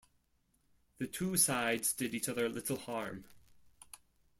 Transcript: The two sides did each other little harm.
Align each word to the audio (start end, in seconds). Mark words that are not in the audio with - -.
The 0.97 1.05
two 1.05 1.37
sides 1.37 1.93
did 1.93 2.15
each 2.15 2.27
other 2.27 2.49
little 2.49 2.77
harm. 2.77 3.25